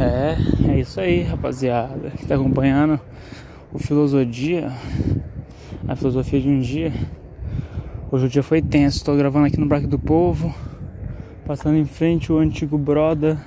É, 0.00 0.34
é 0.66 0.80
isso 0.80 0.98
aí, 0.98 1.24
rapaziada. 1.24 2.08
Que 2.16 2.24
tá 2.24 2.34
acompanhando 2.34 2.98
o 3.70 3.78
Filosofia, 3.78 4.72
a 5.86 5.94
filosofia 5.94 6.40
de 6.40 6.48
um 6.48 6.58
dia. 6.58 6.90
Hoje 8.10 8.24
o 8.24 8.28
dia 8.30 8.42
foi 8.42 8.62
tenso. 8.62 9.04
Tô 9.04 9.14
gravando 9.14 9.44
aqui 9.44 9.60
no 9.60 9.66
Braque 9.66 9.86
do 9.86 9.98
Povo, 9.98 10.54
passando 11.44 11.76
em 11.76 11.84
frente 11.84 12.32
o 12.32 12.38
antigo 12.38 12.78
Broda, 12.78 13.38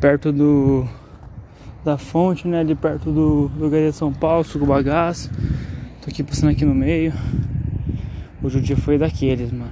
perto 0.00 0.32
do 0.32 0.88
da 1.84 1.96
fonte, 1.96 2.48
né? 2.48 2.58
Ali 2.58 2.74
perto 2.74 3.12
do 3.12 3.48
lugar 3.56 3.80
de 3.80 3.92
São 3.92 4.12
Paulo, 4.12 4.42
suco 4.42 4.66
bagaço. 4.66 5.30
Tô 6.02 6.10
aqui 6.10 6.24
passando 6.24 6.50
aqui 6.50 6.64
no 6.64 6.74
meio. 6.74 7.12
Hoje 8.42 8.58
o 8.58 8.60
dia 8.60 8.76
foi 8.76 8.98
daqueles, 8.98 9.52
mano. 9.52 9.70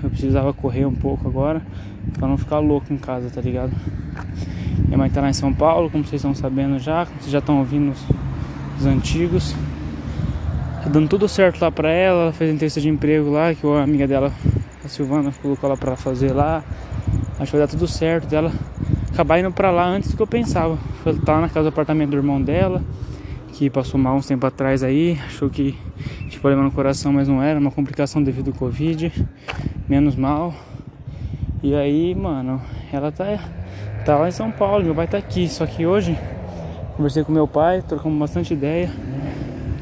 Eu 0.00 0.10
precisava 0.10 0.54
correr 0.54 0.86
um 0.86 0.94
pouco 0.94 1.26
agora 1.26 1.60
pra 2.16 2.28
não 2.28 2.38
ficar 2.38 2.60
louco 2.60 2.92
em 2.92 2.96
casa, 2.96 3.28
tá 3.30 3.40
ligado? 3.40 3.72
Minha 4.86 4.98
mãe 4.98 5.10
tá 5.10 5.20
lá 5.20 5.28
em 5.28 5.32
São 5.32 5.52
Paulo, 5.52 5.90
como 5.90 6.04
vocês 6.04 6.20
estão 6.20 6.34
sabendo 6.34 6.78
já, 6.78 7.06
como 7.06 7.20
vocês 7.20 7.30
já 7.30 7.38
estão 7.38 7.58
ouvindo 7.58 7.92
os, 7.92 8.04
os 8.78 8.86
antigos. 8.86 9.54
Tá 10.82 10.88
dando 10.88 11.08
tudo 11.08 11.28
certo 11.28 11.60
lá 11.60 11.70
pra 11.70 11.90
ela, 11.90 12.22
ela 12.22 12.32
fez 12.32 12.52
entrevista 12.52 12.80
de 12.80 12.88
emprego 12.88 13.30
lá, 13.30 13.54
que 13.54 13.66
a 13.66 13.82
amiga 13.82 14.06
dela, 14.06 14.32
a 14.84 14.88
Silvana, 14.88 15.32
colocou 15.42 15.68
ela 15.68 15.76
pra 15.76 15.96
fazer 15.96 16.32
lá. 16.32 16.62
Acho 17.38 17.50
que 17.52 17.56
vai 17.56 17.66
dar 17.66 17.68
tudo 17.68 17.86
certo 17.86 18.26
dela 18.26 18.52
acabar 19.18 19.40
indo 19.40 19.50
pra 19.50 19.72
lá 19.72 19.84
antes 19.84 20.10
do 20.10 20.16
que 20.16 20.22
eu 20.22 20.26
pensava. 20.28 20.78
Ela 21.04 21.18
tá 21.18 21.40
na 21.40 21.48
casa 21.48 21.64
do 21.64 21.68
apartamento 21.70 22.10
do 22.10 22.16
irmão 22.16 22.40
dela, 22.40 22.84
que 23.52 23.68
passou 23.68 23.98
mal 23.98 24.14
uns 24.14 24.26
tempo 24.26 24.46
atrás 24.46 24.84
aí, 24.84 25.18
achou 25.26 25.50
que 25.50 25.76
tinha 26.28 26.40
problema 26.40 26.62
no 26.62 26.70
coração, 26.70 27.12
mas 27.12 27.26
não 27.26 27.42
era, 27.42 27.58
uma 27.58 27.72
complicação 27.72 28.22
devido 28.22 28.52
ao 28.52 28.54
Covid, 28.54 29.12
menos 29.88 30.14
mal. 30.14 30.54
E 31.64 31.74
aí, 31.74 32.14
mano, 32.14 32.62
ela 32.92 33.10
tá, 33.10 33.24
tá 34.08 34.16
lá 34.16 34.26
em 34.26 34.32
São 34.32 34.50
Paulo, 34.50 34.82
meu 34.82 34.94
pai 34.94 35.06
tá 35.06 35.18
aqui, 35.18 35.46
só 35.46 35.66
que 35.66 35.84
hoje 35.84 36.18
conversei 36.96 37.22
com 37.22 37.30
meu 37.30 37.46
pai, 37.46 37.82
trocamos 37.86 38.18
bastante 38.18 38.54
ideia. 38.54 38.90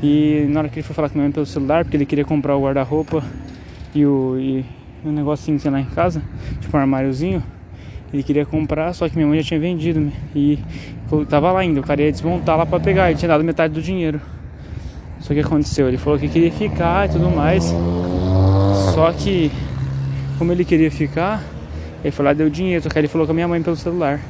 E 0.02 0.48
na 0.50 0.58
hora 0.58 0.68
que 0.68 0.80
ele 0.80 0.82
foi 0.82 0.96
falar 0.96 1.08
com 1.08 1.14
minha 1.14 1.26
mãe 1.26 1.32
pelo 1.32 1.46
celular, 1.46 1.84
porque 1.84 1.96
ele 1.96 2.04
queria 2.04 2.24
comprar 2.24 2.56
o 2.56 2.62
guarda-roupa 2.62 3.22
e 3.94 4.04
o, 4.04 4.36
e 4.36 4.64
um 5.04 5.12
negocinho 5.12 5.60
sei 5.60 5.70
lá 5.70 5.78
em 5.78 5.84
casa, 5.84 6.20
tipo 6.60 6.76
um 6.76 6.80
armáriozinho, 6.80 7.40
ele 8.12 8.24
queria 8.24 8.44
comprar, 8.44 8.92
só 8.94 9.08
que 9.08 9.14
minha 9.14 9.28
mãe 9.28 9.40
já 9.42 9.46
tinha 9.46 9.60
vendido 9.60 10.10
e 10.34 10.58
tava 11.28 11.52
lá 11.52 11.60
ainda, 11.60 11.78
o 11.78 11.84
cara 11.84 12.02
ia 12.02 12.10
desmontar 12.10 12.58
lá 12.58 12.66
pra 12.66 12.80
pegar, 12.80 13.08
ele 13.10 13.20
tinha 13.20 13.28
dado 13.28 13.44
metade 13.44 13.74
do 13.74 13.80
dinheiro. 13.80 14.20
Só 15.20 15.34
que 15.34 15.38
aconteceu, 15.38 15.86
ele 15.86 15.98
falou 15.98 16.18
que 16.18 16.26
queria 16.26 16.50
ficar 16.50 17.08
e 17.08 17.12
tudo 17.12 17.30
mais. 17.30 17.72
Só 18.92 19.12
que 19.12 19.52
como 20.36 20.50
ele 20.50 20.64
queria 20.64 20.90
ficar, 20.90 21.44
ele 22.06 22.12
foi 22.12 22.24
lá 22.24 22.32
deu 22.32 22.48
dinheiro, 22.48 22.80
só 22.84 22.88
que 22.88 22.96
ele 22.96 23.08
falou 23.08 23.26
com 23.26 23.32
a 23.32 23.34
minha 23.34 23.48
mãe 23.48 23.60
pelo 23.60 23.74
celular. 23.74 24.20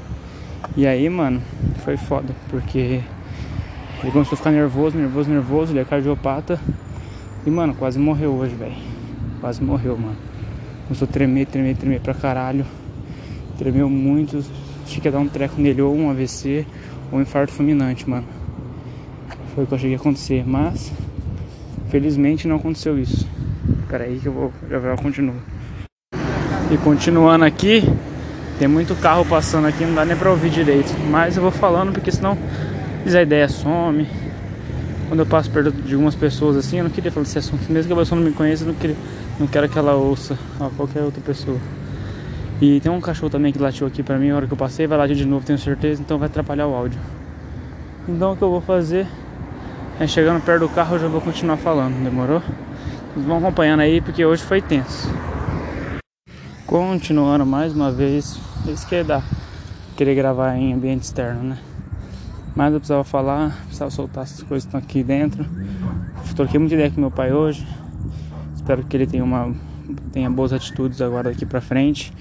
E 0.74 0.86
aí, 0.86 1.10
mano, 1.10 1.42
foi 1.84 1.98
foda, 1.98 2.34
porque 2.48 3.02
ele 4.02 4.12
começou 4.12 4.32
a 4.32 4.36
ficar 4.38 4.50
nervoso, 4.50 4.96
nervoso, 4.96 5.28
nervoso, 5.28 5.72
ele 5.72 5.80
é 5.80 5.84
cardiopata. 5.84 6.58
E, 7.44 7.50
mano, 7.50 7.74
quase 7.74 7.98
morreu 7.98 8.32
hoje, 8.32 8.54
velho. 8.54 8.72
Quase 9.42 9.62
morreu, 9.62 9.94
mano. 9.94 10.16
Começou 10.88 11.06
a 11.06 11.10
tremer, 11.10 11.44
tremer, 11.48 11.77
tremer 11.77 12.00
pra 12.00 12.14
caralho. 12.14 12.64
Tremeu 13.58 13.91
muito. 13.91 14.42
Achei 14.82 14.98
que 14.98 15.10
dar 15.10 15.19
um 15.19 15.28
treco 15.28 15.60
nele, 15.60 15.82
ou 15.82 15.94
um 15.94 16.08
AVC, 16.08 16.64
ou 17.12 17.19
um 17.19 17.20
infarto 17.20 17.52
fulminante, 17.52 18.08
mano. 18.08 18.27
Foi 19.54 19.64
o 19.64 19.66
que 19.66 19.74
eu 19.74 19.77
achei 19.77 19.91
que 19.91 19.97
ia 19.97 20.00
acontecer, 20.00 20.48
mas 20.48 20.91
felizmente 21.91 22.48
não 22.48 22.56
aconteceu 22.56 22.98
isso. 22.98 23.28
Pera 23.86 24.04
aí 24.04 24.19
que 24.19 24.28
eu 24.28 24.32
vou, 24.32 24.52
já 24.66 24.80
já 24.80 24.97
continuo. 24.97 25.55
E 26.69 26.77
continuando 26.78 27.45
aqui, 27.45 27.84
tem 28.59 28.67
muito 28.67 28.95
carro 28.97 29.25
passando 29.25 29.69
aqui, 29.69 29.84
não 29.84 29.95
dá 29.95 30.05
nem 30.05 30.17
pra 30.17 30.31
ouvir 30.31 30.50
direito. 30.50 30.92
Mas 31.09 31.36
eu 31.36 31.42
vou 31.42 31.53
falando 31.53 31.92
porque 31.92 32.11
senão 32.11 32.36
a 33.06 33.22
ideia 33.22 33.48
some. 33.48 34.09
Quando 35.06 35.20
eu 35.20 35.27
passo 35.27 35.48
perto 35.48 35.70
de 35.70 35.94
algumas 35.94 36.17
pessoas 36.17 36.56
assim, 36.56 36.78
eu 36.78 36.84
não 36.84 36.91
queria 36.91 37.12
falar 37.12 37.22
desse 37.22 37.39
assunto. 37.39 37.70
Mesmo 37.70 37.87
que 37.87 37.93
a 37.93 37.97
pessoa 37.97 38.21
não 38.21 38.26
me 38.26 38.34
conheça, 38.34 38.65
eu 38.65 38.69
não, 38.69 38.75
queria, 38.75 38.97
não 39.38 39.47
quero 39.47 39.69
que 39.69 39.78
ela 39.78 39.94
ouça 39.94 40.37
a 40.59 40.69
qualquer 40.76 41.03
outra 41.03 41.21
pessoa. 41.21 41.59
E 42.60 42.81
tem 42.81 42.91
um 42.91 43.00
cachorro 43.00 43.31
também 43.31 43.53
que 43.53 43.60
latiu 43.60 43.87
aqui 43.87 44.03
pra 44.03 44.19
mim 44.19 44.31
na 44.31 44.37
hora 44.37 44.47
que 44.49 44.53
eu 44.53 44.56
passei, 44.56 44.88
vai 44.88 44.99
latir 44.99 45.15
de 45.15 45.25
novo, 45.25 45.47
tenho 45.47 45.59
certeza, 45.59 46.03
então 46.03 46.19
vai 46.19 46.26
atrapalhar 46.26 46.66
o 46.66 46.75
áudio. 46.75 46.99
Então 48.09 48.32
o 48.32 48.37
que 48.37 48.43
eu 48.43 48.50
vou 48.50 48.60
fazer 48.60 49.06
é 50.00 50.06
chegando 50.06 50.43
perto 50.43 50.60
do 50.60 50.69
carro 50.69 50.97
eu 50.97 51.00
já 51.00 51.06
vou 51.06 51.21
continuar 51.21 51.59
falando, 51.59 52.03
demorou? 52.03 52.43
Vocês 53.15 53.25
vão 53.25 53.38
acompanhando 53.38 53.81
aí 53.81 54.00
porque 54.00 54.25
hoje 54.25 54.43
foi 54.43 54.60
tenso. 54.60 55.09
Continuando 56.66 57.47
mais 57.47 57.72
uma 57.72 57.93
vez, 57.93 58.41
isso 58.66 58.88
que 58.88 58.97
é 58.97 59.04
querer 59.97 60.16
gravar 60.16 60.56
em 60.56 60.75
ambiente 60.75 61.04
externo, 61.04 61.50
né? 61.50 61.59
Mas 62.56 62.72
eu 62.72 62.81
precisava 62.81 63.04
falar, 63.04 63.56
precisava 63.66 63.88
soltar 63.93 64.25
essas 64.25 64.43
coisas 64.43 64.65
que 64.65 64.76
estão 64.76 64.81
aqui 64.81 65.05
dentro. 65.05 65.47
Troquei 66.34 66.59
muita 66.59 66.75
ideia 66.75 66.91
com 66.91 67.00
meu 67.00 67.10
pai 67.10 67.32
hoje. 67.32 67.65
Espero 68.56 68.82
que 68.82 68.97
ele 68.97 69.06
tenha 69.06 69.22
uma 69.22 69.55
tenha 70.10 70.28
boas 70.28 70.53
atitudes 70.53 71.00
agora 71.00 71.31
daqui 71.31 71.47
pra 71.47 71.60
frente. 71.60 72.12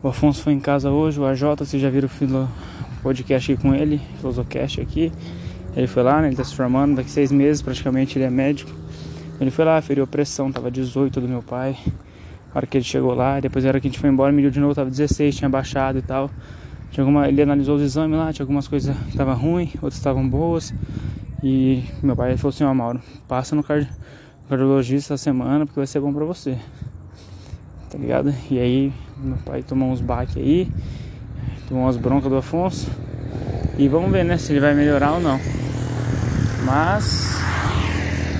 O 0.00 0.06
Afonso 0.06 0.44
foi 0.44 0.52
em 0.52 0.60
casa 0.60 0.88
hoje, 0.88 1.18
o 1.18 1.26
AJ, 1.26 1.42
vocês 1.58 1.82
já 1.82 1.90
viram 1.90 2.08
o 2.08 3.02
podcast 3.02 3.52
aqui 3.52 3.60
com 3.60 3.74
ele, 3.74 4.00
Filosocast 4.20 4.80
aqui. 4.80 5.12
Ele 5.74 5.88
foi 5.88 6.04
lá, 6.04 6.20
né, 6.20 6.28
ele 6.28 6.36
tá 6.36 6.44
se 6.44 6.54
formando, 6.54 6.94
daqui 6.94 7.10
seis 7.10 7.32
meses 7.32 7.60
praticamente 7.62 8.16
ele 8.16 8.26
é 8.26 8.30
médico. 8.30 8.70
Ele 9.40 9.50
foi 9.50 9.64
lá, 9.64 9.82
feriu 9.82 10.04
a 10.04 10.06
pressão, 10.06 10.52
tava 10.52 10.70
18 10.70 11.20
do 11.20 11.26
meu 11.26 11.42
pai. 11.42 11.76
A 12.54 12.58
hora 12.58 12.66
que 12.66 12.78
ele 12.78 12.84
chegou 12.84 13.14
lá, 13.14 13.40
depois 13.40 13.64
a 13.64 13.68
hora 13.68 13.80
que 13.80 13.86
a 13.86 13.90
gente 13.90 14.00
foi 14.00 14.10
embora, 14.10 14.32
mediu 14.32 14.50
de 14.50 14.60
novo, 14.60 14.74
tava 14.74 14.90
16, 14.90 15.36
tinha 15.36 15.48
baixado 15.48 15.98
e 15.98 16.02
tal. 16.02 16.30
Tinha 16.90 17.04
alguma, 17.04 17.28
ele 17.28 17.40
analisou 17.40 17.76
os 17.76 17.82
exames 17.82 18.18
lá, 18.18 18.32
tinha 18.32 18.44
algumas 18.44 18.66
coisas 18.66 18.96
que 18.96 19.10
estavam 19.10 19.34
ruins, 19.36 19.74
outras 19.74 19.94
estavam 19.94 20.28
boas. 20.28 20.74
E 21.42 21.84
meu 22.02 22.16
pai 22.16 22.36
falou 22.36 22.50
assim, 22.50 22.64
ó 22.64 22.70
oh, 22.70 22.74
Mauro, 22.74 23.00
passa 23.28 23.54
no 23.54 23.62
card, 23.62 23.88
cardiologista 24.48 25.14
essa 25.14 25.22
semana 25.22 25.64
porque 25.64 25.78
vai 25.78 25.86
ser 25.86 26.00
bom 26.00 26.12
pra 26.12 26.24
você 26.24 26.58
tá 27.90 27.98
ligado? 27.98 28.32
E 28.48 28.58
aí 28.58 28.92
meu 29.18 29.36
pai 29.38 29.62
tomou 29.62 29.90
uns 29.90 30.00
baques 30.00 30.36
aí, 30.36 30.70
tomou 31.68 31.84
umas 31.84 31.96
broncas 31.96 32.30
do 32.30 32.36
Afonso. 32.36 32.88
E 33.76 33.88
vamos 33.88 34.10
ver, 34.12 34.24
né, 34.24 34.38
se 34.38 34.52
ele 34.52 34.60
vai 34.60 34.74
melhorar 34.74 35.12
ou 35.12 35.20
não. 35.20 35.40
Mas 36.64 37.36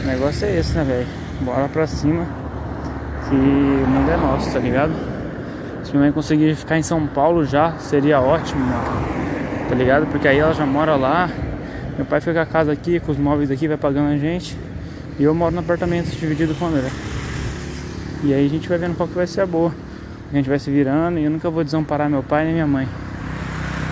o 0.02 0.06
negócio 0.06 0.46
é 0.46 0.58
esse, 0.58 0.74
né, 0.74 0.84
velho? 0.84 1.08
Bora 1.42 1.68
pra 1.68 1.86
cima. 1.86 2.26
Que 3.30 3.36
o 3.36 3.38
mundo 3.86 4.10
é 4.10 4.16
nosso, 4.16 4.52
tá 4.52 4.58
ligado? 4.58 4.92
Se 5.84 5.92
minha 5.92 6.02
mãe 6.02 6.12
conseguir 6.12 6.52
ficar 6.56 6.76
em 6.76 6.82
São 6.82 7.06
Paulo 7.06 7.44
já, 7.44 7.74
seria 7.78 8.20
ótimo, 8.20 8.60
mano. 8.60 9.68
Tá 9.68 9.74
ligado? 9.76 10.06
Porque 10.08 10.26
aí 10.26 10.38
ela 10.38 10.52
já 10.52 10.66
mora 10.66 10.96
lá. 10.96 11.30
Meu 11.96 12.04
pai 12.04 12.20
fica 12.20 12.42
a 12.42 12.46
casa 12.46 12.72
aqui, 12.72 12.98
com 12.98 13.12
os 13.12 13.18
móveis 13.18 13.48
aqui, 13.48 13.68
vai 13.68 13.76
pagando 13.76 14.08
a 14.08 14.16
gente. 14.16 14.58
E 15.16 15.22
eu 15.22 15.32
moro 15.32 15.54
no 15.54 15.60
apartamento 15.60 16.10
dividido 16.10 16.56
com 16.56 16.64
o 16.64 16.68
André. 16.68 16.90
E 18.24 18.34
aí 18.34 18.44
a 18.44 18.48
gente 18.48 18.68
vai 18.68 18.78
vendo 18.78 18.96
qual 18.96 19.08
que 19.08 19.14
vai 19.14 19.28
ser 19.28 19.42
a 19.42 19.46
boa. 19.46 19.72
A 20.32 20.36
gente 20.36 20.48
vai 20.48 20.58
se 20.58 20.70
virando 20.70 21.18
e 21.18 21.24
eu 21.24 21.30
nunca 21.30 21.48
vou 21.48 21.62
desamparar 21.62 22.10
meu 22.10 22.24
pai 22.24 22.44
nem 22.44 22.54
minha 22.54 22.66
mãe. 22.66 22.88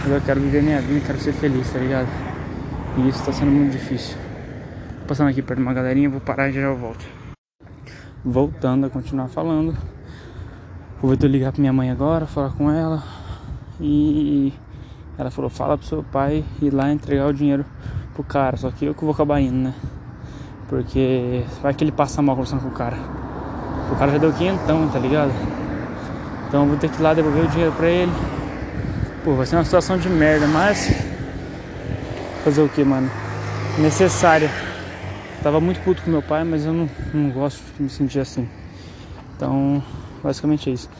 Eu 0.04 0.20
quero 0.20 0.40
viver 0.40 0.62
minha 0.62 0.80
vida, 0.80 1.00
quero 1.06 1.20
ser 1.20 1.32
feliz, 1.32 1.70
tá 1.70 1.78
ligado? 1.78 2.08
E 2.96 3.08
isso 3.08 3.22
tá 3.24 3.32
sendo 3.32 3.52
muito 3.52 3.72
difícil. 3.72 4.16
Passando 5.06 5.28
aqui 5.28 5.42
perto 5.42 5.58
de 5.58 5.62
uma 5.62 5.74
galerinha, 5.74 6.08
vou 6.08 6.20
parar 6.20 6.48
e 6.48 6.52
já 6.52 6.60
eu 6.62 6.76
volto. 6.76 7.17
Voltando 8.30 8.84
a 8.84 8.90
continuar 8.90 9.28
falando. 9.28 9.74
Vou 11.00 11.16
ver 11.16 11.26
ligar 11.28 11.50
pra 11.50 11.62
minha 11.62 11.72
mãe 11.72 11.90
agora, 11.90 12.26
falar 12.26 12.50
com 12.50 12.70
ela. 12.70 13.02
E 13.80 14.52
ela 15.16 15.30
falou, 15.30 15.48
fala 15.48 15.78
pro 15.78 15.86
seu 15.86 16.02
pai 16.02 16.44
ir 16.60 16.68
lá 16.68 16.92
entregar 16.92 17.26
o 17.26 17.32
dinheiro 17.32 17.64
pro 18.12 18.22
cara. 18.22 18.58
Só 18.58 18.70
que 18.70 18.84
eu 18.84 18.94
que 18.94 19.02
vou 19.02 19.14
acabar 19.14 19.40
indo, 19.40 19.56
né? 19.56 19.74
Porque 20.68 21.42
vai 21.62 21.72
que 21.72 21.82
ele 21.82 21.90
passa 21.90 22.20
mal 22.20 22.36
conversando 22.36 22.60
com 22.60 22.68
o 22.68 22.72
cara. 22.72 22.98
O 23.90 23.96
cara 23.96 24.12
já 24.12 24.18
deu 24.18 24.30
quinhentão, 24.34 24.86
tá 24.88 24.98
ligado? 24.98 25.32
Então 26.46 26.64
eu 26.64 26.68
vou 26.68 26.76
ter 26.76 26.90
que 26.90 27.00
ir 27.00 27.02
lá 27.02 27.14
devolver 27.14 27.46
o 27.46 27.48
dinheiro 27.48 27.72
pra 27.72 27.88
ele. 27.88 28.12
Pô, 29.24 29.36
vai 29.36 29.46
ser 29.46 29.56
uma 29.56 29.64
situação 29.64 29.96
de 29.96 30.10
merda, 30.10 30.46
mas. 30.46 30.92
Fazer 32.44 32.60
o 32.60 32.68
que, 32.68 32.84
mano? 32.84 33.10
Necessária. 33.78 34.67
Tava 35.42 35.60
muito 35.60 35.80
puto 35.84 36.02
com 36.02 36.10
meu 36.10 36.22
pai, 36.22 36.42
mas 36.42 36.66
eu 36.66 36.72
não, 36.72 36.90
não 37.14 37.30
gosto 37.30 37.62
de 37.76 37.84
me 37.84 37.88
sentir 37.88 38.18
assim. 38.18 38.48
Então, 39.36 39.82
basicamente 40.22 40.68
é 40.68 40.72
isso. 40.72 40.90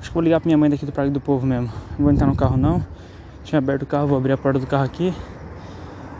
Acho 0.00 0.10
que 0.10 0.14
vou 0.14 0.22
ligar 0.22 0.40
pra 0.40 0.48
minha 0.48 0.58
mãe 0.58 0.68
daqui 0.68 0.84
do 0.84 0.90
Parque 0.90 1.10
do 1.10 1.20
Povo 1.20 1.46
mesmo. 1.46 1.72
Não 1.92 2.04
vou 2.04 2.10
entrar 2.10 2.26
no 2.26 2.34
carro 2.34 2.56
não. 2.56 2.84
Tinha 3.44 3.58
aberto 3.58 3.82
o 3.82 3.86
carro, 3.86 4.08
vou 4.08 4.18
abrir 4.18 4.32
a 4.32 4.36
porta 4.36 4.58
do 4.58 4.66
carro 4.66 4.84
aqui. 4.84 5.14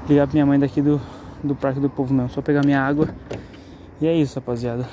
Ligar 0.08 0.26
pra 0.26 0.34
minha 0.34 0.46
mãe 0.46 0.58
daqui 0.58 0.80
do, 0.80 1.00
do 1.42 1.54
Parque 1.56 1.80
do 1.80 1.90
Povo 1.90 2.14
mesmo. 2.14 2.30
Só 2.30 2.40
pegar 2.40 2.64
minha 2.64 2.80
água. 2.80 3.08
E 4.00 4.06
é 4.06 4.14
isso, 4.14 4.36
rapaziada. 4.36 4.88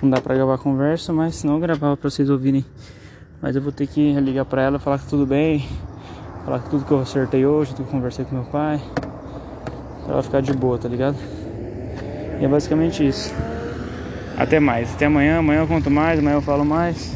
Não 0.00 0.08
dá 0.08 0.20
pra 0.20 0.34
gravar 0.34 0.58
conversa, 0.58 1.12
mas 1.12 1.34
senão 1.34 1.54
eu 1.54 1.60
gravava 1.60 1.96
pra 1.96 2.08
vocês 2.08 2.30
ouvirem. 2.30 2.64
Mas 3.42 3.56
eu 3.56 3.62
vou 3.62 3.72
ter 3.72 3.88
que 3.88 4.12
ligar 4.20 4.44
pra 4.44 4.62
ela, 4.62 4.78
falar 4.78 5.00
que 5.00 5.08
tudo 5.08 5.26
bem. 5.26 5.68
Falar 6.44 6.60
que 6.60 6.70
tudo 6.70 6.84
que 6.84 6.92
eu 6.92 7.00
acertei 7.00 7.44
hoje, 7.44 7.74
tudo 7.74 7.84
que 7.84 7.90
eu 7.90 7.92
conversei 7.98 8.24
com 8.24 8.36
meu 8.36 8.44
pai. 8.44 8.80
Pra 10.04 10.14
ela 10.14 10.22
ficar 10.22 10.40
de 10.40 10.52
boa, 10.52 10.78
tá 10.78 10.88
ligado? 10.88 11.16
E 12.40 12.44
é 12.44 12.48
basicamente 12.48 13.06
isso. 13.06 13.34
Até 14.36 14.60
mais. 14.60 14.92
Até 14.94 15.06
amanhã. 15.06 15.38
Amanhã 15.38 15.60
eu 15.60 15.66
conto 15.66 15.90
mais, 15.90 16.18
amanhã 16.18 16.36
eu 16.36 16.42
falo 16.42 16.64
mais. 16.64 17.14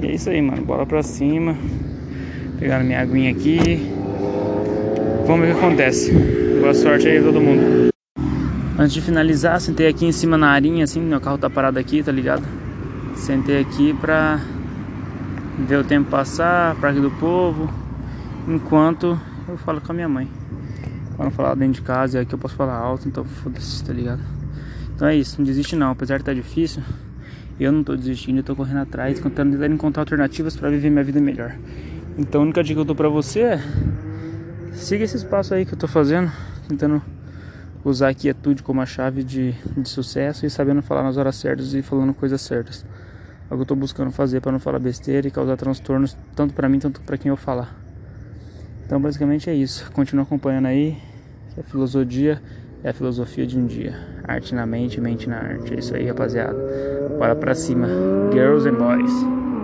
E 0.00 0.06
é 0.06 0.12
isso 0.12 0.30
aí, 0.30 0.40
mano. 0.40 0.62
Bora 0.62 0.86
pra 0.86 1.02
cima. 1.02 1.56
Pegando 2.58 2.84
minha 2.84 3.00
aguinha 3.00 3.30
aqui. 3.30 3.90
Vamos 5.26 5.46
ver 5.46 5.52
o 5.52 5.58
que 5.58 5.64
acontece. 5.64 6.12
Boa 6.60 6.74
sorte 6.74 7.08
aí 7.08 7.22
todo 7.22 7.40
mundo. 7.40 7.90
Antes 8.76 8.92
de 8.92 9.00
finalizar, 9.00 9.60
sentei 9.60 9.86
aqui 9.86 10.04
em 10.04 10.10
cima 10.10 10.36
na 10.36 10.50
arinha, 10.50 10.82
assim, 10.82 11.00
meu 11.00 11.20
carro 11.20 11.38
tá 11.38 11.48
parado 11.48 11.78
aqui, 11.78 12.02
tá 12.02 12.10
ligado? 12.10 12.42
Sentei 13.14 13.60
aqui 13.60 13.94
pra 13.94 14.40
ver 15.58 15.76
o 15.76 15.84
tempo 15.84 16.10
passar, 16.10 16.74
Parque 16.80 16.98
do 16.98 17.10
Povo, 17.12 17.70
enquanto 18.48 19.18
eu 19.48 19.56
falo 19.58 19.80
com 19.80 19.92
a 19.92 19.94
minha 19.94 20.08
mãe. 20.08 20.28
Pra 21.16 21.24
não 21.24 21.30
falar 21.30 21.54
dentro 21.54 21.74
de 21.74 21.82
casa, 21.82 22.18
é 22.18 22.22
aqui 22.22 22.34
eu 22.34 22.38
posso 22.38 22.54
falar 22.54 22.76
alto, 22.76 23.08
então 23.08 23.24
foda-se, 23.24 23.84
tá 23.84 23.92
ligado? 23.92 24.20
Então 24.94 25.08
é 25.08 25.16
isso, 25.16 25.36
não 25.38 25.44
desiste 25.44 25.76
não, 25.76 25.90
apesar 25.90 26.18
de 26.18 26.24
tá 26.24 26.32
difícil, 26.32 26.82
eu 27.58 27.70
não 27.70 27.84
tô 27.84 27.96
desistindo, 27.96 28.38
eu 28.38 28.42
tô 28.42 28.56
correndo 28.56 28.78
atrás, 28.78 29.20
tentando 29.20 29.64
encontrar 29.66 30.02
alternativas 30.02 30.56
pra 30.56 30.68
viver 30.70 30.90
minha 30.90 31.04
vida 31.04 31.20
melhor. 31.20 31.56
Então 32.18 32.40
a 32.40 32.44
única 32.44 32.62
dica 32.62 32.74
que 32.74 32.80
eu 32.80 32.84
dou 32.84 32.96
pra 32.96 33.08
você 33.08 33.40
é 33.40 33.62
siga 34.72 35.04
esse 35.04 35.16
espaço 35.16 35.54
aí 35.54 35.64
que 35.64 35.74
eu 35.74 35.78
tô 35.78 35.86
fazendo, 35.86 36.30
tentando 36.68 37.02
usar 37.84 38.08
a 38.08 38.14
quietude 38.14 38.62
como 38.62 38.80
a 38.80 38.86
chave 38.86 39.22
de, 39.22 39.52
de 39.76 39.88
sucesso 39.88 40.46
e 40.46 40.50
sabendo 40.50 40.82
falar 40.82 41.02
nas 41.02 41.16
horas 41.16 41.36
certas 41.36 41.74
e 41.74 41.82
falando 41.82 42.14
coisas 42.14 42.40
certas. 42.40 42.84
É 43.50 43.54
o 43.54 43.56
que 43.56 43.62
eu 43.62 43.66
tô 43.66 43.76
buscando 43.76 44.10
fazer 44.10 44.40
para 44.40 44.52
não 44.52 44.58
falar 44.58 44.78
besteira 44.78 45.28
e 45.28 45.30
causar 45.30 45.56
transtornos 45.56 46.16
tanto 46.34 46.54
para 46.54 46.68
mim 46.68 46.80
quanto 46.80 47.00
para 47.02 47.18
quem 47.18 47.28
eu 47.28 47.36
falar. 47.36 47.83
Então 48.84 49.00
basicamente 49.00 49.48
é 49.48 49.54
isso. 49.54 49.90
Continua 49.92 50.24
acompanhando 50.24 50.66
aí. 50.66 50.96
A 51.58 51.62
filosofia 51.62 52.40
é 52.82 52.90
a 52.90 52.92
filosofia 52.92 53.46
de 53.46 53.58
um 53.58 53.66
dia. 53.66 53.94
Arte 54.24 54.54
na 54.54 54.66
mente, 54.66 55.00
mente 55.00 55.28
na 55.28 55.36
arte. 55.36 55.74
É 55.74 55.78
isso 55.78 55.94
aí, 55.94 56.06
rapaziada. 56.06 56.56
Bora 57.18 57.34
pra 57.34 57.54
cima. 57.54 57.88
Girls 58.32 58.68
and 58.68 58.74
boys. 58.74 59.43